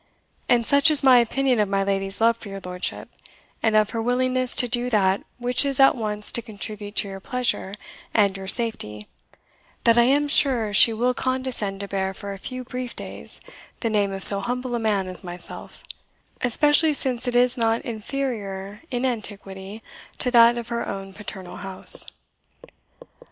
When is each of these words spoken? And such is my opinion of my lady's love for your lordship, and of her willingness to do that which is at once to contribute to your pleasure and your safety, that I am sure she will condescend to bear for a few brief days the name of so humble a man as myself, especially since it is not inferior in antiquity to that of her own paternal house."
And 0.49 0.65
such 0.65 0.89
is 0.89 1.03
my 1.03 1.19
opinion 1.19 1.59
of 1.59 1.69
my 1.69 1.83
lady's 1.83 2.19
love 2.19 2.35
for 2.35 2.49
your 2.49 2.59
lordship, 2.65 3.07
and 3.61 3.75
of 3.75 3.91
her 3.91 4.01
willingness 4.01 4.55
to 4.55 4.67
do 4.67 4.89
that 4.89 5.21
which 5.37 5.63
is 5.63 5.79
at 5.79 5.93
once 5.95 6.31
to 6.31 6.41
contribute 6.41 6.95
to 6.95 7.07
your 7.07 7.19
pleasure 7.19 7.75
and 8.11 8.35
your 8.35 8.47
safety, 8.47 9.07
that 9.83 9.99
I 9.99 10.05
am 10.05 10.27
sure 10.27 10.73
she 10.73 10.91
will 10.91 11.13
condescend 11.13 11.81
to 11.81 11.87
bear 11.87 12.15
for 12.15 12.33
a 12.33 12.39
few 12.39 12.63
brief 12.63 12.95
days 12.95 13.41
the 13.81 13.91
name 13.91 14.11
of 14.11 14.23
so 14.23 14.39
humble 14.39 14.73
a 14.73 14.79
man 14.79 15.07
as 15.07 15.23
myself, 15.23 15.83
especially 16.41 16.93
since 16.93 17.27
it 17.27 17.35
is 17.35 17.55
not 17.55 17.83
inferior 17.83 18.81
in 18.89 19.05
antiquity 19.05 19.83
to 20.17 20.31
that 20.31 20.57
of 20.57 20.69
her 20.69 20.83
own 20.87 21.13
paternal 21.13 21.57
house." 21.57 22.07